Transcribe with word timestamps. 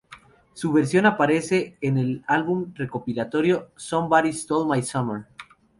Su 0.53 0.73
versión 0.73 1.05
aparece 1.05 1.77
en 1.79 1.99
el 1.99 2.23
álbum 2.27 2.71
recopilatorio 2.73 3.69
"Somebody 3.75 4.33
Stole 4.33 4.67
My 4.75 4.81
Summer". 4.81 5.27